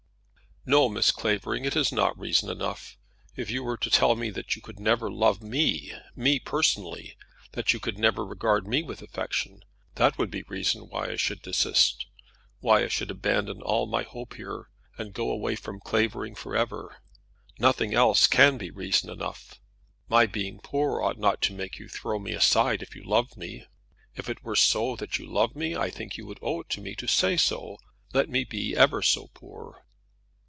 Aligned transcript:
"No, 0.63 0.87
Miss 0.89 1.09
Clavering, 1.09 1.65
it 1.65 1.75
is 1.75 1.91
not 1.91 2.15
reason 2.19 2.47
enough. 2.47 2.95
If 3.35 3.49
you 3.49 3.63
were 3.63 3.77
to 3.77 3.89
tell 3.89 4.15
me 4.15 4.29
that 4.29 4.55
you 4.55 4.61
could 4.61 4.79
never 4.79 5.09
love 5.09 5.41
me, 5.41 5.91
me, 6.15 6.37
personally, 6.37 7.17
that 7.53 7.73
you 7.73 7.79
could 7.79 7.97
never 7.97 8.23
regard 8.23 8.67
me 8.67 8.83
with 8.83 9.01
affection, 9.01 9.63
that 9.95 10.19
would 10.19 10.29
be 10.29 10.43
reason 10.43 10.87
why 10.87 11.07
I 11.09 11.15
should 11.15 11.41
desist; 11.41 12.05
why 12.59 12.83
I 12.83 12.89
should 12.89 13.09
abandon 13.09 13.63
all 13.63 13.87
my 13.87 14.03
hope 14.03 14.35
here, 14.35 14.69
and 14.99 15.15
go 15.15 15.31
away 15.31 15.55
from 15.55 15.79
Clavering 15.79 16.35
for 16.35 16.55
ever. 16.55 16.97
Nothing 17.57 17.95
else 17.95 18.27
can 18.27 18.59
be 18.59 18.69
reason 18.69 19.09
enough. 19.09 19.59
My 20.07 20.27
being 20.27 20.59
poor 20.59 21.01
ought 21.01 21.17
not 21.17 21.41
to 21.41 21.53
make 21.55 21.79
you 21.79 21.87
throw 21.89 22.19
me 22.19 22.33
aside 22.33 22.83
if 22.83 22.95
you 22.95 23.01
loved 23.03 23.35
me. 23.35 23.65
If 24.15 24.29
it 24.29 24.43
were 24.43 24.55
so 24.55 24.95
that 24.97 25.17
you 25.17 25.25
loved 25.25 25.55
me, 25.55 25.75
I 25.75 25.89
think 25.89 26.17
you 26.17 26.27
would 26.27 26.37
owe 26.39 26.61
it 26.61 26.77
me 26.77 26.93
to 26.97 27.07
say 27.07 27.35
so, 27.35 27.77
let 28.13 28.29
me 28.29 28.43
be 28.43 28.75
ever 28.75 29.01
so 29.01 29.31
poor." 29.33 29.85